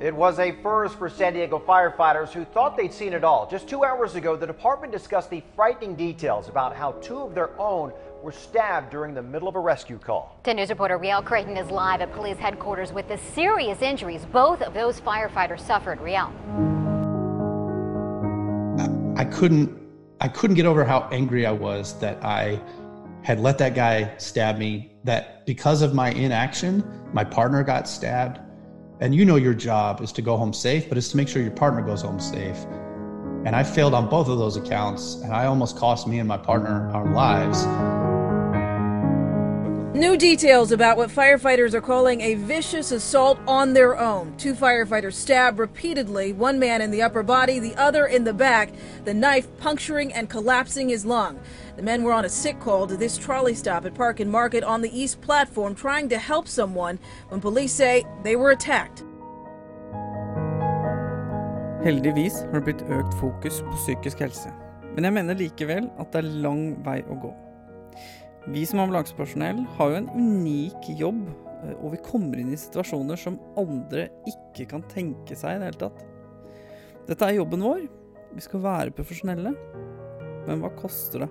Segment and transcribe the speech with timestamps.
[0.00, 3.50] It was a first for San Diego firefighters who thought they'd seen it all.
[3.50, 7.58] Just two hours ago, the department discussed the frightening details about how two of their
[7.58, 7.92] own
[8.22, 10.38] were stabbed during the middle of a rescue call.
[10.44, 14.62] 10 News reporter Riel Creighton is live at police headquarters with the serious injuries both
[14.62, 16.00] of those firefighters suffered.
[16.00, 16.32] Riel.
[19.16, 19.76] I couldn't
[20.20, 22.60] I couldn't get over how angry I was that I
[23.22, 28.40] had let that guy stab me, that because of my inaction, my partner got stabbed.
[29.00, 31.40] And you know your job is to go home safe, but it's to make sure
[31.40, 32.56] your partner goes home safe.
[33.44, 36.36] And I failed on both of those accounts, and I almost cost me and my
[36.36, 38.07] partner our lives.
[39.98, 44.32] New details about what firefighters are calling a vicious assault on their own.
[44.36, 48.70] Two firefighters stabbed repeatedly, one man in the upper body, the other in the back,
[49.04, 51.40] the knife puncturing and collapsing his lung.
[51.74, 54.62] The men were on a sick call to this trolley stop at Park and Market
[54.62, 59.02] on the east platform trying to help someone when police say they were attacked.
[61.82, 64.54] Heldigvis har det blitt økt fokus på psykisk helse,
[64.94, 67.34] men jeg mener likevel at det er lang vei å gå.
[68.46, 71.24] Vi som ambulansepersonell har jo en unik jobb,
[71.64, 75.72] eh, og vi kommer inn i situasjoner som andre ikke kan tenke seg i det
[75.72, 76.04] hele tatt.
[77.08, 77.88] Dette er jobben vår.
[78.36, 79.54] Vi skal være profesjonelle.
[80.46, 81.28] Men hva koster det?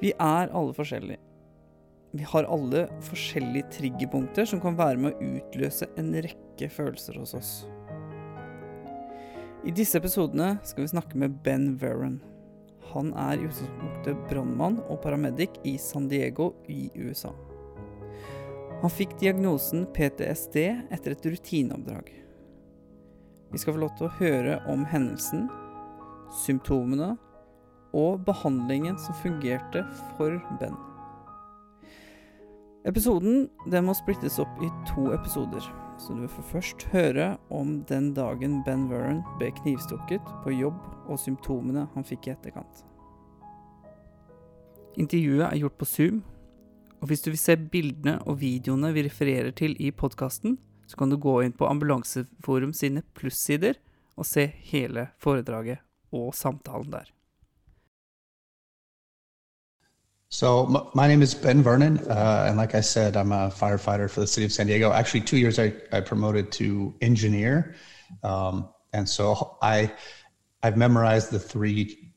[0.00, 1.20] Vi er alle forskjellige.
[2.14, 7.32] Vi har alle forskjellige triggerpunkter som kan være med å utløse en rekke følelser hos
[7.34, 7.52] oss.
[9.64, 12.20] I disse episodene skal vi snakke med Ben Veron.
[12.94, 17.32] Han er i utgangspunktet brannmann og paramedic i San Diego i USA.
[18.82, 20.58] Han fikk diagnosen PTSD
[20.94, 22.10] etter et rutineoppdrag.
[23.50, 25.48] Vi skal få lov til å høre om hendelsen,
[26.44, 27.14] symptomene
[27.94, 29.84] og behandlingen som fungerte
[30.14, 30.74] for Ben.
[32.84, 35.64] Episoden den må splittes opp i to episoder,
[36.04, 40.76] så du får først høre om den dagen Ben Verron ble knivstukket på jobb
[41.08, 42.82] og symptomene han fikk i etterkant.
[45.00, 46.20] Intervjuet er gjort på Zoom,
[47.00, 51.10] og hvis du vil se bildene og videoene vi refererer til i podkasten, så kan
[51.10, 53.80] du gå inn på Ambulanseforum sine plussider
[54.14, 55.80] og se hele foredraget
[56.14, 57.08] og samtalen der.
[60.34, 64.10] So m- my name is Ben Vernon, uh, and like I said, I'm a firefighter
[64.10, 64.90] for the city of San Diego.
[64.90, 67.76] Actually, two years I, I promoted to engineer,
[68.24, 69.92] um, and so I
[70.60, 72.10] I've memorized the three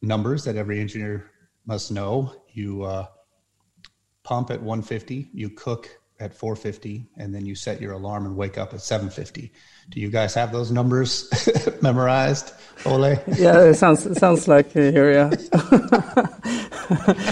[0.00, 1.30] numbers that every engineer
[1.64, 2.34] must know.
[2.52, 3.06] You uh,
[4.24, 8.58] pump at 150, you cook at 450, and then you set your alarm and wake
[8.58, 9.52] up at 750.
[9.88, 11.30] Do you guys have those numbers
[11.80, 13.20] memorized, Ole?
[13.38, 15.30] Yeah, it sounds it sounds like here, yeah.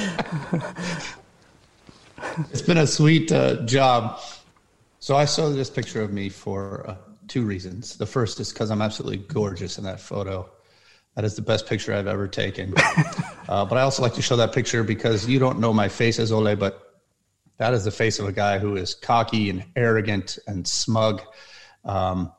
[2.50, 4.21] it's been a sweet uh, job.
[4.99, 6.97] So I saw this picture of me for uh,
[7.28, 7.97] two reasons.
[7.97, 10.50] The first is because I'm absolutely gorgeous in that photo.
[11.15, 12.75] That is the best picture I've ever taken.
[13.49, 16.19] uh, but I also like to show that picture because you don't know my face
[16.19, 17.03] as Ole, but
[17.59, 21.22] that is the face of a guy who is cocky and arrogant and smug.
[21.84, 22.32] Um,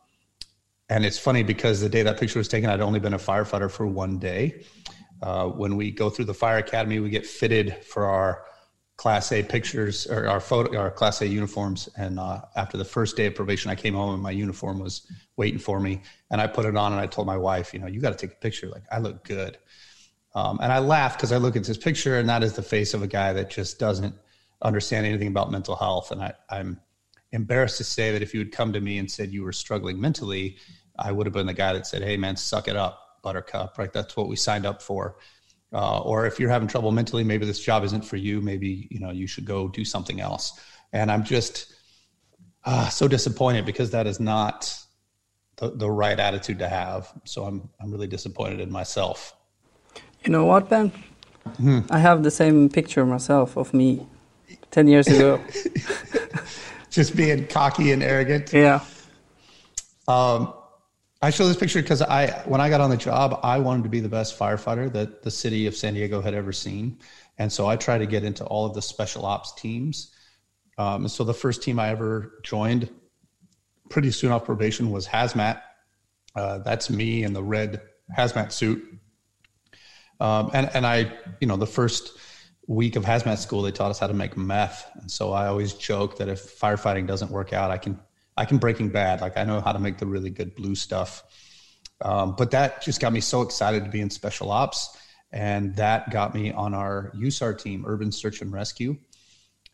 [0.89, 3.71] and it's funny because the day that picture was taken, I'd only been a firefighter
[3.71, 4.65] for one day.
[5.21, 8.45] Uh, when we go through the fire academy, we get fitted for our
[8.97, 11.89] Class A pictures or our photo, our Class A uniforms.
[11.97, 15.07] And uh, after the first day of probation, I came home and my uniform was
[15.37, 16.03] waiting for me.
[16.29, 18.27] And I put it on and I told my wife, you know, you got to
[18.27, 18.67] take a picture.
[18.67, 19.57] Like I look good.
[20.35, 22.93] Um, and I laughed because I look at this picture and that is the face
[22.93, 24.15] of a guy that just doesn't
[24.61, 26.11] understand anything about mental health.
[26.11, 26.79] And I, I'm
[27.31, 29.99] embarrassed to say that if you had come to me and said you were struggling
[29.99, 30.57] mentally,
[30.97, 33.91] I would have been the guy that said, "Hey, man, suck it up, Buttercup." Right?
[33.91, 35.15] That's what we signed up for.
[35.73, 38.41] Uh, or if you're having trouble mentally, maybe this job isn't for you.
[38.41, 40.59] Maybe you know you should go do something else.
[40.93, 41.73] And I'm just
[42.65, 44.75] uh, so disappointed because that is not
[45.57, 47.11] the, the right attitude to have.
[47.23, 49.35] So I'm I'm really disappointed in myself.
[50.25, 50.91] You know what, Ben?
[51.57, 51.79] Hmm.
[51.89, 54.05] I have the same picture myself of me
[54.71, 55.41] ten years ago.
[56.89, 58.51] just being cocky and arrogant.
[58.51, 58.81] Yeah.
[60.07, 60.53] Um,
[61.23, 63.89] I show this picture because I, when I got on the job, I wanted to
[63.89, 66.97] be the best firefighter that the city of San Diego had ever seen,
[67.37, 70.15] and so I tried to get into all of the special ops teams.
[70.79, 72.89] Um, so the first team I ever joined,
[73.89, 75.61] pretty soon off probation, was hazmat.
[76.35, 77.81] Uh, that's me in the red
[78.17, 78.83] hazmat suit,
[80.19, 82.17] um, and and I, you know, the first
[82.65, 85.73] week of hazmat school, they taught us how to make meth, and so I always
[85.73, 87.99] joke that if firefighting doesn't work out, I can
[88.37, 89.21] I can Breaking Bad.
[89.21, 91.23] Like I know how to make the really good blue stuff.
[92.01, 94.97] Um, but that just got me so excited to be in special ops,
[95.31, 98.97] and that got me on our USAR team, Urban Search and Rescue.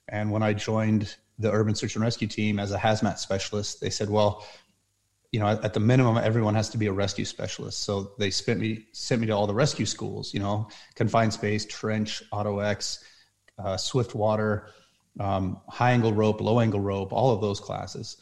[0.09, 3.89] And when I joined the urban search and rescue team as a hazmat specialist, they
[3.89, 4.45] said, well,
[5.31, 7.81] you know, at the minimum, everyone has to be a rescue specialist.
[7.83, 10.33] So they sent me sent me to all the rescue schools.
[10.33, 13.03] You know, confined space, trench, auto X,
[13.60, 14.69] uh, swift water,
[15.19, 18.18] um, high angle rope, low angle rope, all of those classes.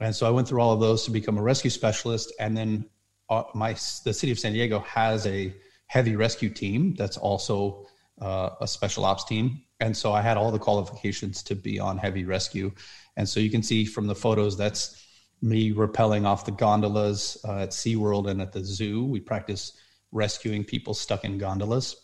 [0.00, 2.32] And so I went through all of those to become a rescue specialist.
[2.38, 2.86] And then
[3.30, 5.54] uh, my the city of San Diego has a
[5.86, 7.86] heavy rescue team that's also
[8.20, 9.62] uh, a special ops team.
[9.80, 12.72] And so I had all the qualifications to be on heavy rescue.
[13.16, 15.02] And so you can see from the photos that's
[15.42, 19.04] me rappelling off the gondolas uh, at SeaWorld and at the zoo.
[19.04, 19.72] We practice
[20.12, 21.96] rescuing people stuck in gondolas.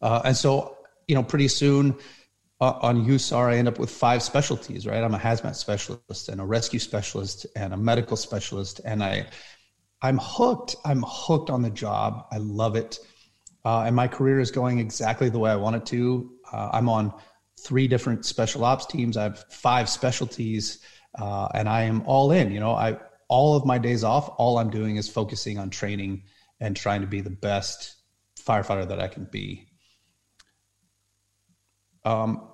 [0.00, 1.96] Uh, and so, you know, pretty soon
[2.62, 5.02] uh, on USAR, I end up with five specialties, right?
[5.02, 8.80] I'm a hazmat specialist and a rescue specialist and a medical specialist.
[8.84, 9.26] And I,
[10.00, 10.76] I'm hooked.
[10.84, 12.26] I'm hooked on the job.
[12.30, 13.00] I love it.
[13.64, 16.30] Uh, and my career is going exactly the way I want it to.
[16.52, 17.12] Uh, I'm on
[17.58, 19.16] three different special ops teams.
[19.16, 20.78] I have five specialties
[21.18, 22.52] uh, and I am all in.
[22.52, 26.22] You know, I all of my days off, all I'm doing is focusing on training
[26.60, 27.96] and trying to be the best
[28.38, 29.66] firefighter that I can be.
[32.04, 32.48] Um,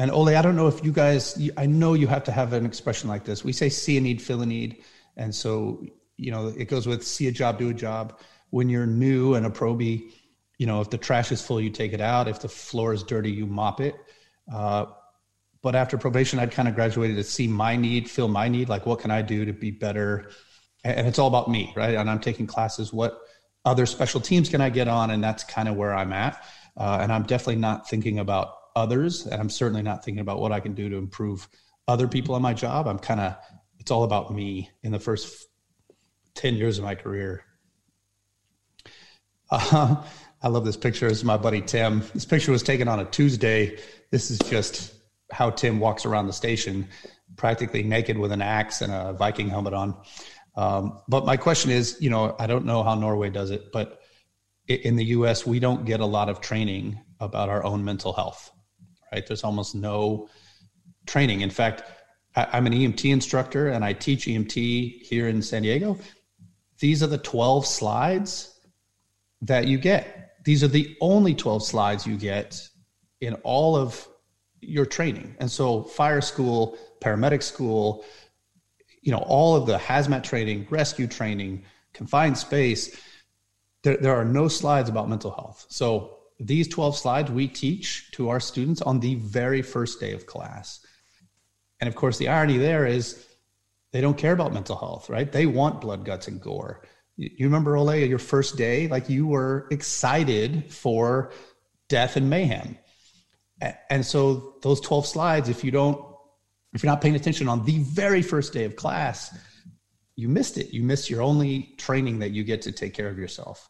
[0.00, 2.64] and Ole, I don't know if you guys, I know you have to have an
[2.64, 3.44] expression like this.
[3.44, 4.82] We say see a need, fill a need.
[5.18, 5.84] And so,
[6.16, 8.18] you know, it goes with see a job, do a job.
[8.48, 10.10] When you're new and a probie,
[10.56, 12.28] you know, if the trash is full, you take it out.
[12.28, 13.94] If the floor is dirty, you mop it.
[14.50, 14.86] Uh,
[15.60, 18.86] but after probation, I'd kind of graduated to see my need, fill my need, like
[18.86, 20.30] what can I do to be better?
[20.82, 21.94] And it's all about me, right?
[21.94, 22.90] And I'm taking classes.
[22.90, 23.20] What
[23.66, 25.10] other special teams can I get on?
[25.10, 26.42] And that's kind of where I'm at.
[26.74, 30.52] Uh, and I'm definitely not thinking about others, and I'm certainly not thinking about what
[30.52, 31.48] I can do to improve
[31.88, 32.86] other people on my job.
[32.86, 33.36] I'm kind of
[33.78, 35.46] it's all about me in the first
[36.34, 37.44] 10 years of my career.
[39.50, 39.96] Uh,
[40.42, 41.08] I love this picture.
[41.08, 42.02] This is my buddy Tim.
[42.14, 43.78] This picture was taken on a Tuesday.
[44.10, 44.94] This is just
[45.32, 46.88] how Tim walks around the station,
[47.36, 49.96] practically naked with an axe and a Viking helmet on.
[50.56, 54.00] Um, but my question is, you know, I don't know how Norway does it, but
[54.66, 55.46] in the U.S.
[55.46, 58.50] we don't get a lot of training about our own mental health.
[59.12, 59.26] Right?
[59.26, 60.28] There's almost no
[61.06, 61.40] training.
[61.40, 61.82] In fact,
[62.36, 65.98] I'm an EMT instructor and I teach EMT here in San Diego.
[66.78, 68.60] These are the 12 slides
[69.42, 70.36] that you get.
[70.44, 72.68] These are the only 12 slides you get
[73.20, 74.06] in all of
[74.60, 75.36] your training.
[75.40, 78.04] And so fire school, paramedic school,
[79.02, 82.98] you know, all of the hazmat training, rescue training, confined space,
[83.82, 85.66] there, there are no slides about mental health.
[85.68, 90.26] So these 12 slides we teach to our students on the very first day of
[90.26, 90.84] class.
[91.80, 93.26] And of course, the irony there is
[93.92, 95.30] they don't care about mental health, right?
[95.30, 96.82] They want blood, guts, and gore.
[97.16, 101.32] You remember, Ole, your first day, like you were excited for
[101.88, 102.78] death and mayhem
[103.90, 106.04] and so those 12 slides if you don't
[106.72, 109.36] if you're not paying attention on the very first day of class
[110.16, 113.18] you missed it you missed your only training that you get to take care of
[113.18, 113.68] yourself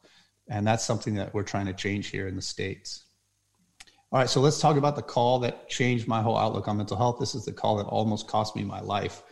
[0.50, 3.04] and that's something that we're trying to change here in the states
[4.12, 6.96] all right so let's talk about the call that changed my whole outlook on mental
[6.96, 9.22] health this is the call that almost cost me my life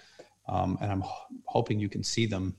[0.48, 1.04] um, and i'm
[1.44, 2.56] hoping you can see them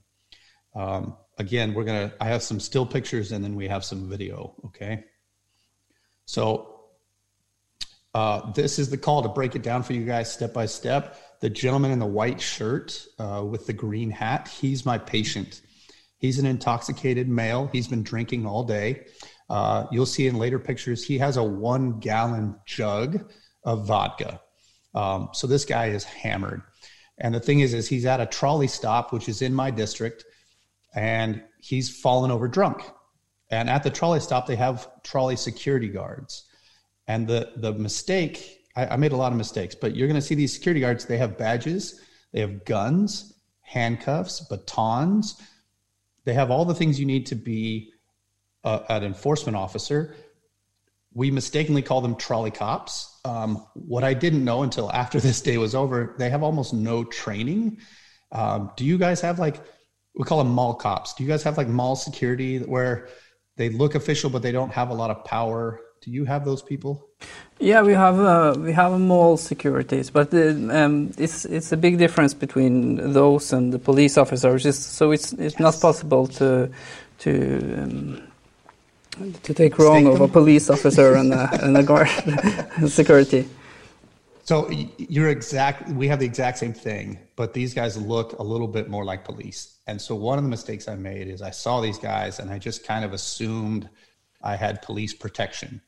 [0.76, 4.54] um, again we're gonna i have some still pictures and then we have some video
[4.66, 5.06] okay
[6.26, 6.76] so
[8.14, 11.16] uh, this is the call to break it down for you guys step by step.
[11.42, 15.62] The gentleman in the white shirt uh, with the green hat, he's my patient.
[16.20, 17.70] He's an intoxicated male.
[17.72, 19.06] He's been drinking all day.
[19.50, 23.32] Uh, you'll see in later pictures, he has a one gallon jug
[23.64, 24.40] of vodka.
[24.94, 26.62] Um, so this guy is hammered.
[27.18, 30.24] And the thing is, is he's at a trolley stop, which is in my district,
[30.94, 32.84] and he's fallen over drunk.
[33.50, 36.48] And at the trolley stop, they have trolley security guards.
[37.08, 40.26] And the the mistake, I, I made a lot of mistakes, but you're going to
[40.26, 41.06] see these security guards.
[41.06, 45.42] They have badges, they have guns, handcuffs, batons.
[46.30, 47.92] They have all the things you need to be
[48.64, 50.14] a, an enforcement officer.
[51.12, 53.20] We mistakenly call them trolley cops.
[53.26, 57.04] Um, what I didn't know until after this day was over, they have almost no
[57.04, 57.80] training.
[58.32, 59.60] Um, do you guys have like
[60.14, 61.16] we call them mall cops?
[61.16, 63.10] Do you guys have like mall security where
[63.58, 65.80] they look official but they don't have a lot of power?
[66.02, 67.10] Do you have those people?
[67.60, 71.98] Yeah, we have uh, we have mall securities, but uh, um, it's it's a big
[71.98, 74.66] difference between those and the police officers.
[74.66, 75.60] It's, so it's it's yes.
[75.60, 76.70] not possible to
[77.20, 78.22] to um,
[79.44, 82.08] to take wrong of a police officer and a, and a guard
[82.88, 83.46] security.
[84.46, 85.90] So you're exact.
[85.90, 89.26] We have the exact same thing, but these guys look a little bit more like
[89.26, 89.80] police.
[89.86, 92.58] And so one of the mistakes I made is I saw these guys and I
[92.58, 93.90] just kind of assumed
[94.42, 95.82] I had police protection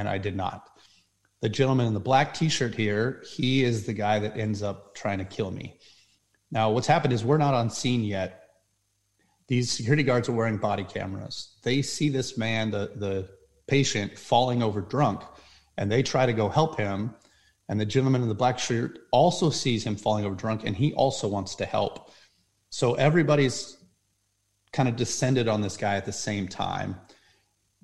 [0.00, 0.66] and I did not.
[1.42, 5.18] The gentleman in the black t-shirt here, he is the guy that ends up trying
[5.18, 5.78] to kill me.
[6.50, 8.44] Now, what's happened is we're not on scene yet.
[9.46, 11.56] These security guards are wearing body cameras.
[11.62, 13.28] They see this man, the, the
[13.66, 15.22] patient, falling over drunk,
[15.76, 17.14] and they try to go help him.
[17.68, 20.94] And the gentleman in the black shirt also sees him falling over drunk, and he
[20.94, 22.10] also wants to help.
[22.70, 23.76] So everybody's
[24.72, 26.96] kind of descended on this guy at the same time.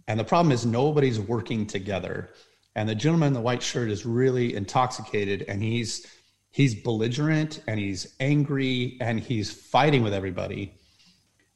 [0.08, 2.30] And the problem is nobody's working together.
[2.74, 6.06] And the gentleman in the white shirt is really intoxicated and he's
[6.50, 10.74] he's belligerent and he's angry and he's fighting with everybody.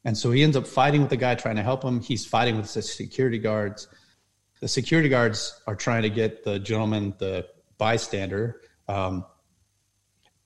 [0.03, 2.01] And so he ends up fighting with the guy trying to help him.
[2.01, 3.87] He's fighting with the security guards.
[4.59, 8.61] The security guards are trying to get the gentleman, the bystander.
[8.87, 9.25] Um,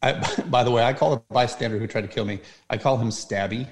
[0.02, 0.14] I,
[0.50, 2.40] by the way, I call the bystander who tried to kill me.
[2.70, 3.68] I call him Stabby.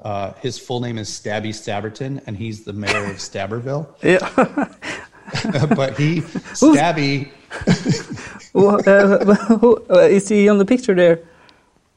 [0.00, 3.88] Uh, his full name is Stabby Staverton, and he's the mayor of Stabberville.
[4.02, 5.66] Yeah.
[5.76, 7.28] but he, Stabby.
[8.54, 11.20] uh, who, uh, is he on the picture there?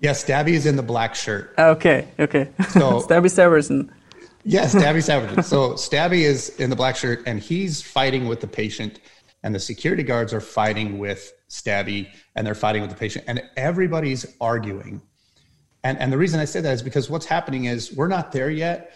[0.02, 1.54] Yeah, Stabby is in the black shirt.
[1.58, 2.50] Okay, okay.
[2.70, 3.90] So- Stabby Severson.
[4.44, 5.44] Yes, Stabby Staverton.
[5.44, 9.00] So Stabby is in the black shirt, and he's fighting with the patient,
[9.44, 13.44] and the security guards are fighting with Stabby, and they're fighting with the patient, and
[13.56, 15.02] everybody's arguing.
[15.84, 18.50] And, and the reason I say that is because what's happening is we're not there
[18.50, 18.94] yet,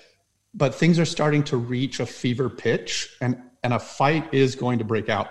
[0.54, 4.80] but things are starting to reach a fever pitch, and, and a fight is going
[4.80, 5.28] to break out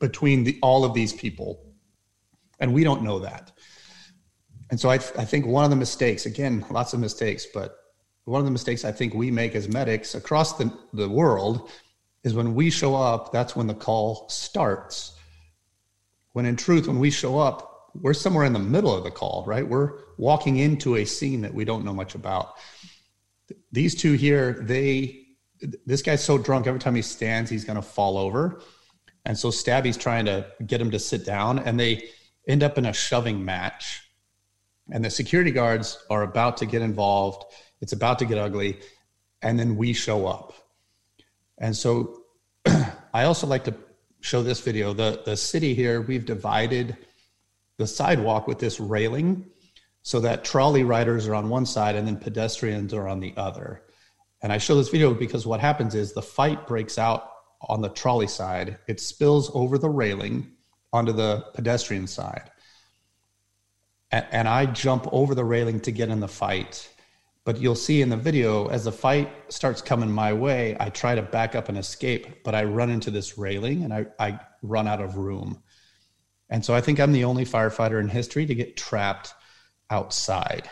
[0.00, 1.64] between the, all of these people.
[2.58, 3.52] And we don't know that.
[4.70, 7.76] And so I, I think one of the mistakes, again, lots of mistakes, but
[8.24, 11.70] one of the mistakes I think we make as medics across the, the world
[12.24, 15.14] is when we show up, that's when the call starts.
[16.32, 19.44] When in truth, when we show up, we're somewhere in the middle of the call,
[19.46, 19.66] right?
[19.66, 22.54] We're walking into a scene that we don't know much about.
[23.70, 25.26] These two here, they,
[25.84, 28.62] this guy's so drunk, every time he stands, he's going to fall over.
[29.24, 32.08] And so Stabby's trying to get him to sit down, and they
[32.48, 34.02] end up in a shoving match.
[34.90, 37.44] And the security guards are about to get involved.
[37.80, 38.80] It's about to get ugly.
[39.42, 40.54] And then we show up.
[41.58, 42.22] And so
[43.14, 43.74] I also like to
[44.20, 44.92] show this video.
[44.92, 46.96] The, the city here, we've divided
[47.78, 49.46] the sidewalk with this railing
[50.02, 53.82] so that trolley riders are on one side and then pedestrians are on the other.
[54.42, 57.30] And I show this video because what happens is the fight breaks out
[57.68, 60.50] on the trolley side, it spills over the railing
[60.92, 62.50] onto the pedestrian side.
[64.10, 66.88] And, and I jump over the railing to get in the fight.
[67.44, 71.14] But you'll see in the video, as the fight starts coming my way, I try
[71.14, 74.86] to back up and escape, but I run into this railing and I, I run
[74.86, 75.62] out of room.
[76.52, 79.32] And so I think I'm the only firefighter in history to get trapped
[79.88, 80.68] outside,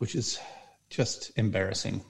[0.00, 0.38] which is
[0.90, 2.04] just embarrassing.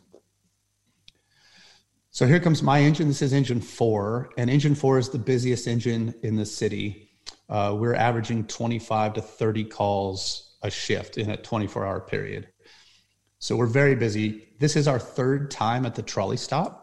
[2.11, 3.07] So here comes my engine.
[3.07, 7.13] This is engine four, and engine four is the busiest engine in the city.
[7.49, 12.49] Uh, we're averaging 25 to 30 calls a shift in a 24 hour period.
[13.39, 14.49] So we're very busy.
[14.59, 16.81] This is our third time at the trolley stop.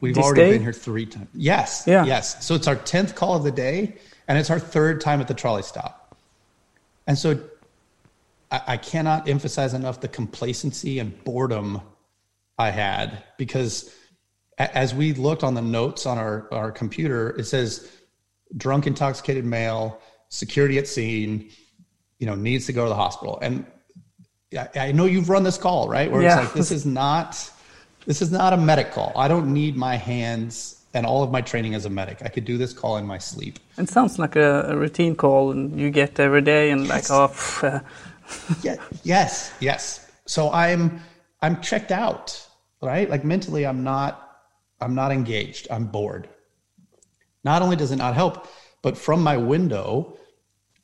[0.00, 0.50] We've This already day?
[0.52, 1.28] been here three times.
[1.34, 1.84] Yes.
[1.86, 2.04] Yeah.
[2.04, 2.44] Yes.
[2.44, 3.96] So it's our 10th call of the day,
[4.28, 6.16] and it's our third time at the trolley stop.
[7.06, 7.38] And so
[8.50, 11.80] I, I cannot emphasize enough the complacency and boredom
[12.58, 13.92] I had because
[14.58, 17.90] as we looked on the notes on our, our computer, it says
[18.56, 21.50] drunk, intoxicated male, security at scene,
[22.18, 23.38] you know, needs to go to the hospital.
[23.42, 23.66] And
[24.56, 26.10] I, I know you've run this call, right?
[26.10, 26.36] Where Yeah.
[26.36, 27.50] it's like, this is not,
[28.06, 29.12] this is not a medic call.
[29.16, 32.22] I don't need my hands and all of my training as a medic.
[32.24, 33.58] I could do this call in my sleep.
[33.76, 37.10] It sounds like a, a routine call and you get every day and like, Yes.
[37.10, 37.80] oh, pff, uh,
[38.62, 40.10] yeah, yes, yes.
[40.26, 41.00] So I'm
[41.42, 42.46] I'm checked out,
[42.80, 43.10] right?
[43.10, 44.38] Like mentally I'm not
[44.80, 45.66] I'm not engaged.
[45.70, 46.28] I'm bored.
[47.42, 48.48] Not only does it not help,
[48.80, 50.16] but from my window,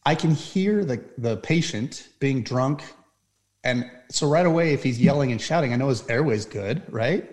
[0.04, 2.82] I can hear the the patient being drunk
[3.62, 7.30] and so right away if he's yelling and shouting, I know his airway's good, right?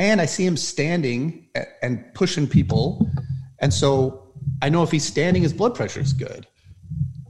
[0.00, 1.46] And I see him standing
[1.82, 3.06] and pushing people.
[3.58, 6.46] And so I know if he's standing his blood pressure is good.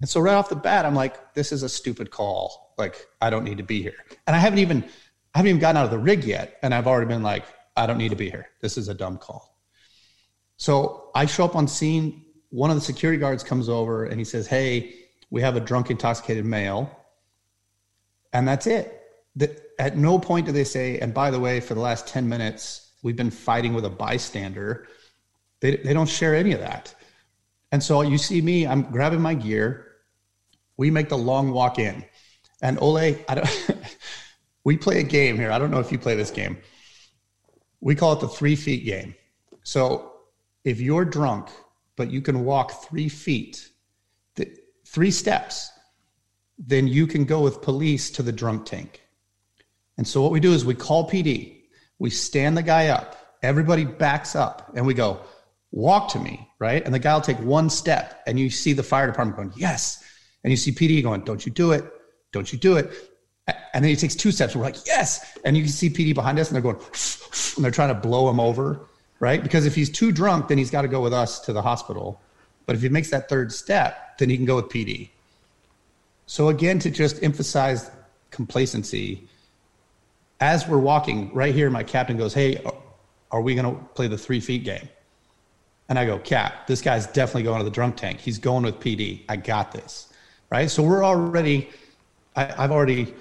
[0.01, 2.73] And so right off the bat, I'm like, this is a stupid call.
[2.79, 3.97] Like, I don't need to be here.
[4.29, 4.85] And I haven't even,
[5.35, 6.61] I haven't even gotten out of the rig yet.
[6.63, 7.45] And I've already been like,
[7.77, 8.49] I don't need to be here.
[8.61, 9.59] This is a dumb call.
[10.57, 12.25] So I show up on scene.
[12.51, 14.95] One of the security guards comes over and he says, Hey,
[15.31, 16.89] we have a drunk, intoxicated male.
[18.33, 19.00] And that's it.
[19.37, 22.29] The, at no point do they say, and by the way, for the last 10
[22.29, 24.89] minutes, we've been fighting with a bystander.
[25.61, 26.95] They, they don't share any of that.
[27.73, 29.87] And so you see me, I'm grabbing my gear.
[30.77, 32.05] We make the long walk in.
[32.63, 33.71] And Ole, I don't
[34.65, 35.51] we play a game here.
[35.53, 36.59] I don't know if you play this game.
[37.81, 39.15] We call it the three feet game.
[39.63, 40.13] So
[40.65, 41.49] if you're drunk,
[41.97, 43.71] but you can walk three feet,
[44.37, 45.71] th- three steps,
[46.59, 49.03] then you can go with police to the drunk tank.
[50.01, 51.57] And so what we do is we call PD,
[51.99, 55.21] we stand the guy up, everybody backs up, and we go,
[55.73, 56.83] walk to me, right?
[56.83, 60.03] And the guy will take one step, and you see the fire department going, yes.
[60.43, 61.85] And you see PD going, don't you do it,
[62.33, 62.91] don't you do it.
[63.75, 64.57] And then he takes two steps.
[64.57, 65.37] We're like, yes.
[65.45, 66.77] And you can see PD behind us, and they're going,
[67.57, 68.81] and they're trying to blow him over,
[69.19, 69.43] right?
[69.43, 72.23] Because if he's too drunk, then he's got to go with us to the hospital.
[72.65, 75.11] But if he makes that third step, then he can go with PD.
[76.25, 77.91] So again, to just emphasize
[78.31, 79.29] complacency,
[80.41, 82.63] as we're walking right here, my captain goes, "Hey,
[83.31, 84.89] are we going to play the three feet game?"
[85.89, 88.21] And I go, "Cap, this guy's definitely going to the drunk tank.
[88.21, 89.23] He's going with PD.
[89.29, 90.09] I got this."
[90.51, 90.69] Right.
[90.71, 91.69] So we're already,
[92.35, 93.15] I, I've already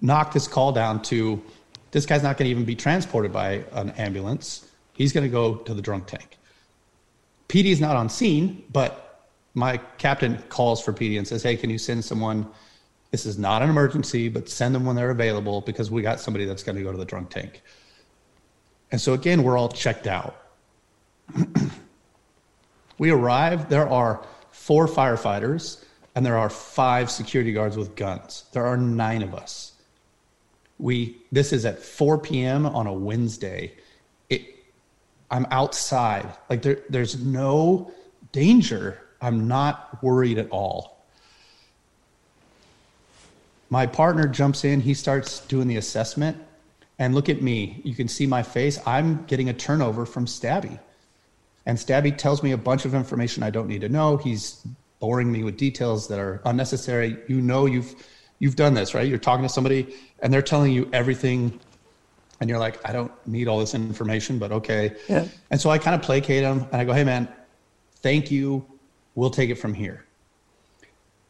[0.00, 1.42] knocked this call down to
[1.90, 4.68] this guy's not going to even be transported by an ambulance.
[4.92, 6.38] He's going to go to the drunk tank.
[7.48, 11.68] PD is not on scene, but my captain calls for PD and says, Hey, can
[11.70, 12.46] you send someone?
[13.10, 16.44] This is not an emergency, but send them when they're available because we got somebody
[16.44, 17.62] that's going to go to the drunk tank.
[18.92, 20.36] And so again, we're all checked out.
[22.98, 28.44] we arrive, there are four firefighters and there are five security guards with guns.
[28.52, 29.70] There are nine of us
[30.80, 32.66] we this is at 4 p.m.
[32.66, 33.72] on a Wednesday.
[34.28, 34.64] It
[35.30, 36.26] I'm outside.
[36.48, 37.92] Like there there's no
[38.32, 39.00] danger.
[39.20, 40.89] I'm not worried at all.
[43.70, 46.36] My partner jumps in, he starts doing the assessment.
[46.98, 47.80] And look at me.
[47.82, 48.78] You can see my face.
[48.86, 50.78] I'm getting a turnover from Stabby.
[51.64, 54.18] And Stabby tells me a bunch of information I don't need to know.
[54.18, 54.66] He's
[54.98, 57.16] boring me with details that are unnecessary.
[57.26, 57.94] You know you've
[58.38, 59.08] you've done this, right?
[59.08, 61.58] You're talking to somebody and they're telling you everything
[62.40, 64.94] and you're like, I don't need all this information, but okay.
[65.08, 65.26] Yeah.
[65.50, 67.28] And so I kind of placate him and I go, Hey man,
[68.02, 68.66] thank you.
[69.14, 70.04] We'll take it from here.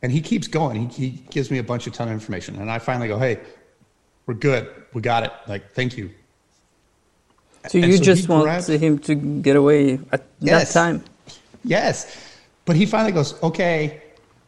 [0.02, 0.88] And he keeps going.
[0.88, 2.56] He, he gives me a bunch of ton of information.
[2.56, 3.40] And I finally go, Hey,
[4.26, 4.68] we're good.
[4.94, 5.32] We got it.
[5.46, 6.10] Like, thank you.
[7.68, 11.04] So you so just want grabbed, him to get away at yes, that time?
[11.64, 12.16] Yes.
[12.64, 14.02] But he finally goes, okay,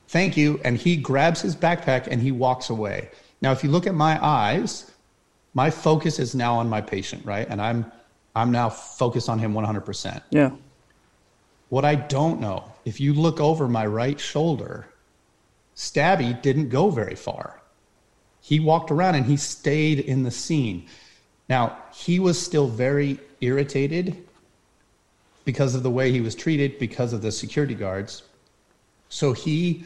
[0.08, 0.60] thank you.
[0.64, 3.10] And he grabs his backpack and he walks away.
[3.42, 4.90] Now, if you look at my eyes,
[5.52, 7.46] my focus is now on my patient, right?
[7.48, 7.90] And I'm
[8.34, 10.22] I'm now focused on him 100%.
[10.30, 10.52] Yeah.
[11.68, 14.86] What I don't know, if you look over my right shoulder,
[15.76, 17.60] Stabby didn't go very far.
[18.40, 20.86] He walked around and he stayed in the scene.
[21.48, 24.16] Now, he was still very irritated
[25.44, 28.22] because of the way he was treated, because of the security guards.
[29.08, 29.84] So he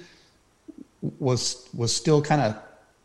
[1.19, 2.57] was was still kind of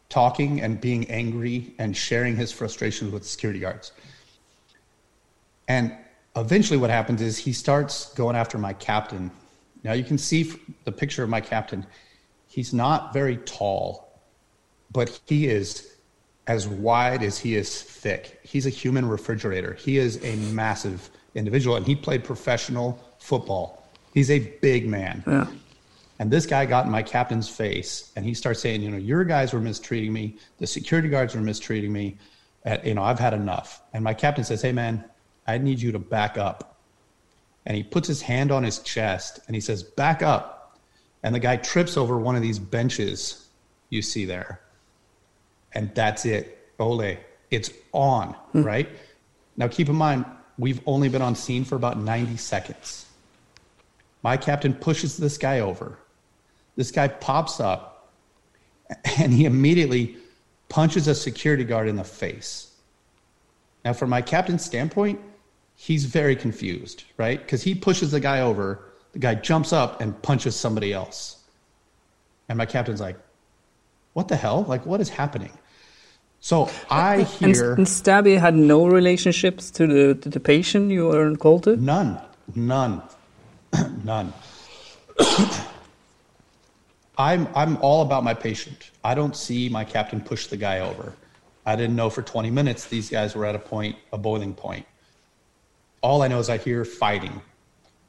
[0.09, 3.91] talking and being angry and sharing his frustrations with the security guards.
[5.67, 5.95] And
[6.35, 9.31] eventually, what happens is he starts going after my captain.
[9.83, 11.85] Now, you can see the picture of my captain.
[12.51, 14.19] He's not very tall,
[14.91, 15.95] but he is
[16.47, 18.41] as wide as he is thick.
[18.43, 19.73] He's a human refrigerator.
[19.73, 23.89] He is a massive individual, and he played professional football.
[24.13, 25.23] He's a big man.
[25.25, 25.47] Yeah.
[26.19, 29.23] And this guy got in my captain's face and he starts saying, you know, your
[29.23, 30.37] guys were mistreating me.
[30.59, 32.17] The security guards were mistreating me.
[32.63, 33.81] Uh, you know, I've had enough.
[33.93, 35.03] And my captain says, hey, man,
[35.47, 36.77] I need you to back up.
[37.65, 40.60] And he puts his hand on his chest and he says, back up.
[41.23, 43.47] And the guy trips over one of these benches
[43.89, 44.61] you see there.
[45.73, 46.57] And that's it.
[46.79, 47.17] Ole,
[47.51, 48.63] it's on, hmm.
[48.63, 48.89] right?
[49.55, 50.25] Now, keep in mind,
[50.57, 53.05] we've only been on scene for about 90 seconds.
[54.23, 55.97] My captain pushes this guy over
[56.75, 58.09] this guy pops up
[59.17, 60.17] and he immediately
[60.69, 62.71] punches a security guard in the face.
[63.83, 65.19] Now, from my captain's standpoint,
[65.75, 67.39] he's very confused, right?
[67.39, 71.37] Because he pushes the guy over, the guy jumps up and punches somebody else.
[72.49, 73.17] And my captain's like,
[74.13, 74.63] what the hell?
[74.67, 75.51] Like, what is happening?
[76.39, 77.71] So I hear.
[77.71, 81.75] And, and Stabby had no relationships to the, to the patient you were called to?
[81.77, 82.19] None.
[82.55, 83.01] None.
[84.03, 84.33] None.
[87.17, 88.89] I'm I'm all about my patient.
[89.03, 91.13] I don't see my captain push the guy over.
[91.65, 94.87] I didn't know for 20 minutes these guys were at a point, a boiling point.
[96.01, 97.41] All I know is I hear fighting.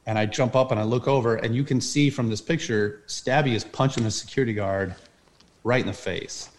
[0.07, 3.03] And I jump up and I look over, and you can see from this picture,
[3.07, 4.95] Stabby is punching the security guard
[5.65, 6.51] right in the face.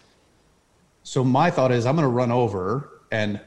[1.02, 3.38] So my thought is I'm gonna run over and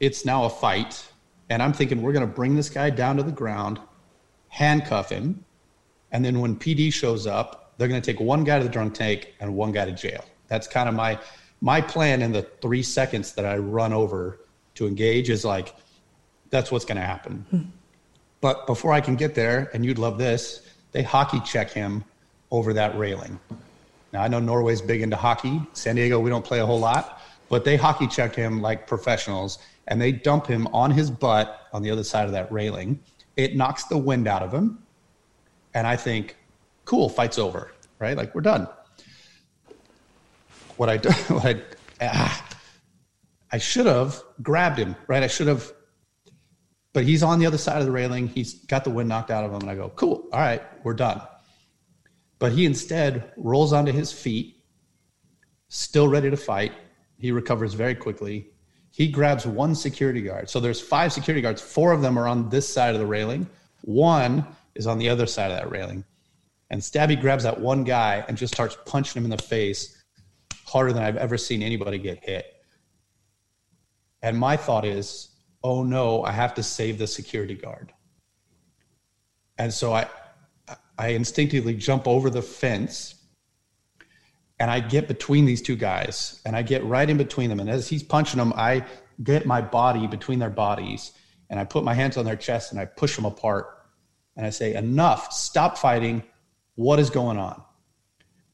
[0.00, 1.06] it's now a fight.
[1.50, 3.78] And I'm thinking we're gonna bring this guy down to the ground,
[4.48, 5.44] handcuff him,
[6.14, 8.94] and then when PD shows up, they're going to take one guy to the drunk
[8.94, 10.24] tank and one guy to jail.
[10.46, 11.18] That's kind of my
[11.60, 14.38] my plan in the three seconds that I run over
[14.76, 15.74] to engage is like
[16.50, 17.46] that's what's going to happen.
[17.50, 17.62] Hmm.
[18.44, 22.04] But before I can get there, and you'd love this, they hockey check him
[22.50, 23.40] over that railing.
[24.12, 25.62] Now, I know Norway's big into hockey.
[25.72, 29.60] San Diego, we don't play a whole lot, but they hockey check him like professionals
[29.88, 33.00] and they dump him on his butt on the other side of that railing.
[33.38, 34.78] It knocks the wind out of him.
[35.72, 36.36] And I think,
[36.84, 38.14] cool, fight's over, right?
[38.14, 38.68] Like, we're done.
[40.76, 41.62] What I, do, what I,
[42.02, 42.56] ah,
[43.52, 45.22] I should have grabbed him, right?
[45.22, 45.72] I should have,
[46.94, 48.28] but he's on the other side of the railing.
[48.28, 49.60] He's got the wind knocked out of him.
[49.60, 51.20] And I go, cool, all right, we're done.
[52.38, 54.62] But he instead rolls onto his feet,
[55.68, 56.72] still ready to fight.
[57.18, 58.48] He recovers very quickly.
[58.90, 60.48] He grabs one security guard.
[60.48, 61.60] So there's five security guards.
[61.60, 63.48] Four of them are on this side of the railing.
[63.82, 66.04] One is on the other side of that railing.
[66.70, 70.00] And Stabby grabs that one guy and just starts punching him in the face
[70.64, 72.46] harder than I've ever seen anybody get hit.
[74.22, 75.33] And my thought is,
[75.64, 77.92] oh no, I have to save the security guard.
[79.56, 80.06] And so I,
[80.98, 83.14] I instinctively jump over the fence
[84.60, 87.60] and I get between these two guys and I get right in between them.
[87.60, 88.84] And as he's punching them, I
[89.22, 91.12] get my body between their bodies
[91.48, 93.66] and I put my hands on their chest and I push them apart.
[94.36, 96.22] And I say, Enough, stop fighting.
[96.74, 97.62] What is going on?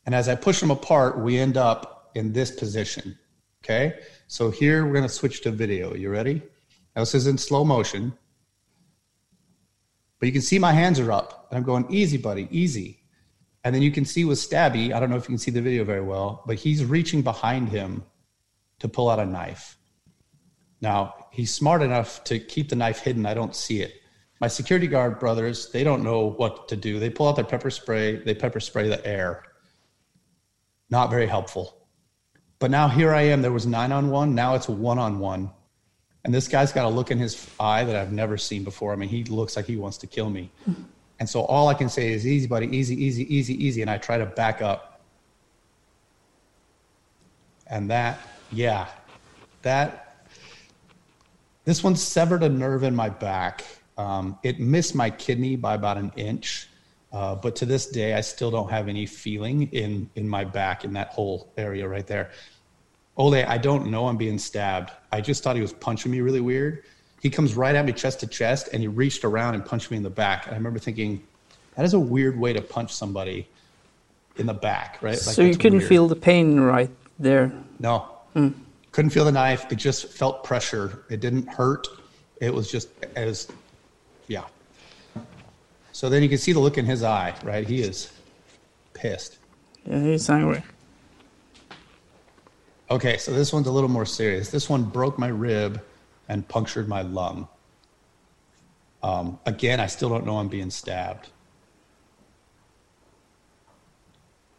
[0.06, 3.18] And as I push them apart, we end up in this position.
[3.64, 4.00] Okay.
[4.26, 5.94] So here we're going to switch to video.
[5.94, 6.42] You ready?
[6.94, 8.12] Now, this is in slow motion.
[10.18, 11.48] But you can see my hands are up.
[11.50, 13.00] And I'm going, easy, buddy, easy.
[13.64, 15.62] And then you can see with Stabby, I don't know if you can see the
[15.62, 18.05] video very well, but he's reaching behind him
[18.79, 19.76] to pull out a knife.
[20.81, 23.26] Now, he's smart enough to keep the knife hidden.
[23.26, 23.94] I don't see it.
[24.40, 26.98] My security guard brothers, they don't know what to do.
[26.98, 29.42] They pull out their pepper spray, they pepper spray the air.
[30.88, 31.87] Not very helpful.
[32.59, 33.42] But now here I am.
[33.42, 34.35] There was nine on one.
[34.35, 35.50] Now it's one on one.
[36.24, 38.92] And this guy's got a look in his eye that I've never seen before.
[38.92, 40.50] I mean, he looks like he wants to kill me.
[41.18, 43.83] And so all I can say is easy, buddy, easy, easy, easy, easy.
[43.83, 45.00] And I try to back up.
[47.66, 48.18] And that,
[48.52, 48.88] yeah,
[49.62, 50.26] that,
[51.64, 53.64] this one severed a nerve in my back.
[53.96, 56.68] Um, it missed my kidney by about an inch.
[57.12, 60.85] Uh, but to this day, I still don't have any feeling in, in my back
[60.85, 62.30] in that whole area right there.
[63.20, 64.90] Ole, I don't know I'm being stabbed.
[65.12, 66.83] I just thought he was punching me really weird
[67.20, 69.96] he comes right at me chest to chest and he reached around and punched me
[69.96, 70.46] in the back.
[70.46, 71.22] And I remember thinking,
[71.76, 73.46] that is a weird way to punch somebody
[74.37, 75.12] in the back, right?
[75.12, 75.88] Like, so you couldn't weird.
[75.88, 77.52] feel the pain right there?
[77.78, 78.09] No.
[78.35, 78.54] Mm.
[78.92, 79.70] Couldn't feel the knife.
[79.70, 81.04] It just felt pressure.
[81.11, 81.87] It didn't hurt.
[82.40, 83.48] It was just as,
[84.26, 84.44] yeah.
[85.92, 87.66] So then you can see the look in his eye, right?
[87.66, 88.12] He is
[88.94, 89.38] pissed.
[89.85, 90.62] Yeah, he's angry.
[92.90, 94.50] Okay, so this one's a little more serious.
[94.50, 95.81] This one broke my rib
[96.29, 97.46] and punctured my lung.
[99.03, 101.29] Um, again, I still don't know I'm being stabbed.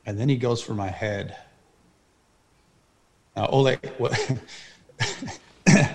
[0.06, 1.36] And then he goes for my head.
[3.36, 4.17] Now, Ole, what,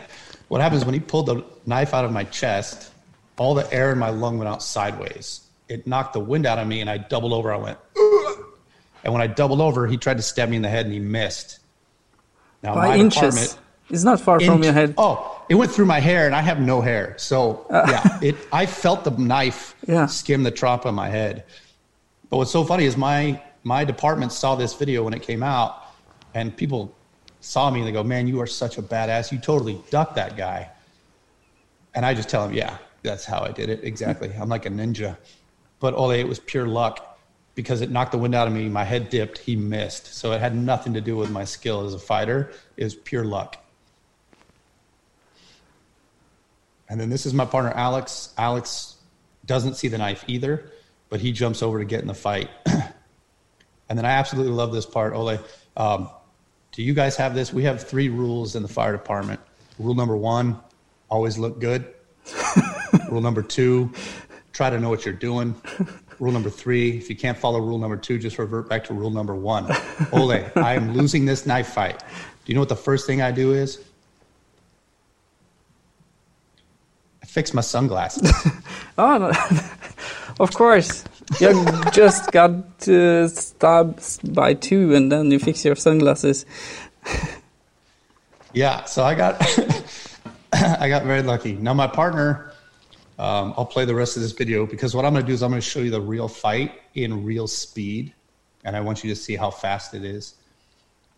[0.48, 2.92] what happens when he pulled the knife out of my chest?
[3.38, 5.40] All the air in my lung went out sideways.
[5.68, 7.52] It knocked the wind out of me, and I doubled over.
[7.52, 8.44] I went, Ugh!
[9.04, 11.00] and when I doubled over, he tried to stab me in the head, and he
[11.00, 11.60] missed.
[12.66, 13.56] Now, By my inches.
[13.88, 14.94] It's not far from your head.
[14.98, 17.14] Oh, it went through my hair, and I have no hair.
[17.16, 18.34] So uh, yeah, it.
[18.52, 20.06] I felt the knife yeah.
[20.06, 21.44] skim the top of my head.
[22.28, 25.84] But what's so funny is my my department saw this video when it came out,
[26.34, 26.92] and people
[27.40, 29.30] saw me and they go, "Man, you are such a badass!
[29.30, 30.68] You totally ducked that guy."
[31.94, 34.32] And I just tell them, "Yeah, that's how I did it exactly.
[34.40, 35.16] I'm like a ninja."
[35.78, 37.15] But Ole, it was pure luck
[37.56, 38.68] because it knocked the wind out of me.
[38.68, 39.38] My head dipped.
[39.38, 40.14] He missed.
[40.14, 42.52] So it had nothing to do with my skill as a fighter.
[42.76, 43.56] It was pure luck.
[46.88, 48.32] And then this is my partner, Alex.
[48.38, 48.96] Alex
[49.46, 50.70] doesn't see the knife either,
[51.08, 52.50] but he jumps over to get in the fight.
[52.66, 55.14] and then I absolutely love this part.
[55.14, 55.38] Ole,
[55.76, 56.10] um,
[56.72, 57.52] do you guys have this?
[57.52, 59.40] We have three rules in the fire department.
[59.78, 60.60] Rule number one,
[61.08, 61.92] always look good.
[63.10, 63.92] rule number two,
[64.52, 65.54] try to know what you're doing.
[66.18, 69.10] Rule number three, if you can't follow rule number two, just revert back to rule
[69.10, 69.70] number one.
[70.12, 71.98] Ole, I am losing this knife fight.
[71.98, 73.80] Do you know what the first thing I do is?
[77.22, 78.32] I fix my sunglasses.
[78.98, 79.32] oh, no.
[80.40, 81.04] of course.
[81.40, 86.46] You just got uh, stabbed by two, and then you fix your sunglasses.
[88.52, 89.42] yeah, so I got
[90.52, 91.54] I got very lucky.
[91.54, 92.52] Now my partner,
[93.18, 95.42] um, I'll play the rest of this video because what I'm going to do is
[95.42, 98.12] I'm going to show you the real fight in real speed,
[98.64, 100.34] and I want you to see how fast it is.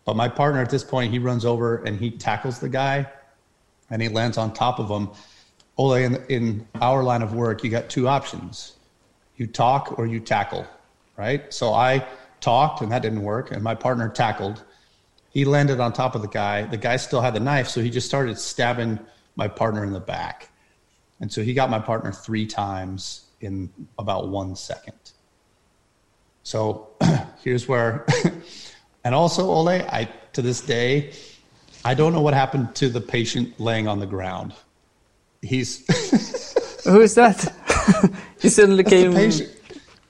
[0.05, 3.07] But my partner at this point, he runs over and he tackles the guy,
[3.89, 5.09] and he lands on top of him
[5.79, 8.73] Ole, in, in our line of work, you got two options
[9.37, 10.67] you talk or you tackle,
[11.15, 11.51] right?
[11.53, 12.05] So I
[12.41, 14.61] talked and that didn't work, and my partner tackled.
[15.29, 16.63] He landed on top of the guy.
[16.63, 18.99] The guy still had the knife, so he just started stabbing
[19.37, 20.49] my partner in the back.
[21.21, 24.95] And so he got my partner three times in about one second.
[26.43, 26.89] So
[27.43, 28.05] here's where,
[29.03, 31.13] and also, Ole, I to this day,
[31.83, 34.53] I don't know what happened to the patient laying on the ground.
[35.41, 35.85] He's
[36.85, 37.37] Who is that?
[38.41, 39.13] he suddenly That's the came.
[39.13, 39.55] patient.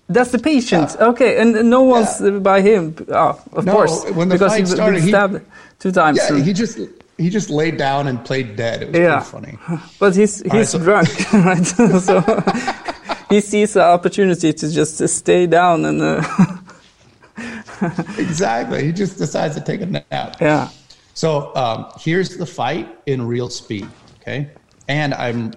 [0.07, 0.95] That's the patient.
[0.99, 2.95] Okay, and and no one's by him.
[3.09, 5.45] Oh, of No, course, when the because fight been started, he- stabbed
[5.79, 6.17] two times.
[6.17, 6.79] yeah, and- he just
[7.19, 8.81] he just laid down and played dead.
[8.83, 9.19] It was Yeah.
[9.19, 9.81] pretty funny.
[9.99, 11.65] But he's right, he's so- drunk, right?
[12.09, 12.21] so
[13.29, 16.23] he sees the opportunity to just stay down and uh,
[18.17, 18.83] Exactly.
[18.85, 20.37] He just decides to take a nap.
[20.41, 20.69] yeah.
[21.13, 23.87] So um, here's the fight in real speed.
[24.21, 24.49] Okay,
[24.87, 25.51] and I'm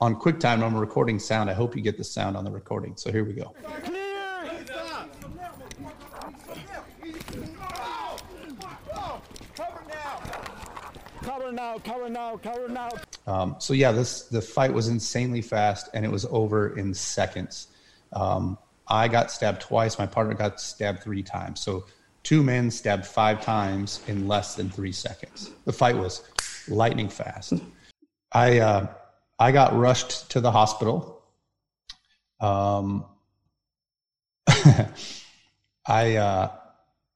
[0.00, 0.62] on QuickTime.
[0.62, 1.48] I'm recording sound.
[1.50, 2.96] I hope you get the sound on the recording.
[2.96, 3.54] So here we go.
[11.22, 12.90] Cover now, cover now, cover now.
[13.26, 17.68] Um, so yeah, this the fight was insanely fast, and it was over in seconds.
[18.12, 19.98] Um, I got stabbed twice.
[19.98, 21.60] My partner got stabbed three times.
[21.60, 21.86] So
[22.22, 25.50] two men stabbed five times in less than three seconds.
[25.64, 26.22] The fight was
[26.68, 27.54] lightning fast.
[28.30, 28.86] I uh,
[29.38, 31.22] I got rushed to the hospital.
[32.38, 33.06] Um,
[35.86, 36.52] I uh,